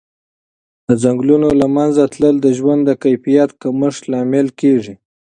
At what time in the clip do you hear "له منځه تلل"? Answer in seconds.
1.61-2.35